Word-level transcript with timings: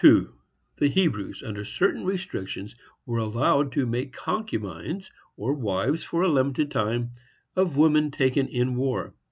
The 0.00 0.30
Hebrews, 0.88 1.42
under 1.44 1.64
certain 1.64 2.04
restrictions, 2.04 2.76
were 3.04 3.18
allowed 3.18 3.72
to 3.72 3.84
make 3.84 4.12
concubines, 4.12 5.10
or 5.36 5.54
wives 5.54 6.04
for 6.04 6.22
a 6.22 6.28
limited 6.28 6.70
time, 6.70 7.10
of 7.56 7.76
women 7.76 8.12
taken 8.12 8.46
in 8.46 8.76
war. 8.76 9.14